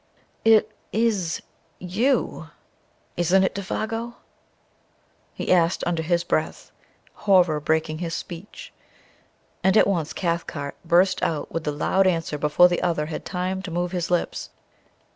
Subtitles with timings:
[0.43, 1.43] "It is
[1.77, 2.47] YOU,
[3.17, 4.15] isn't it, Défago?"
[5.35, 6.71] he asked under his breath,
[7.13, 8.73] horror breaking his speech.
[9.63, 13.61] And at once Cathcart burst out with the loud answer before the other had time
[13.61, 14.49] to move his lips.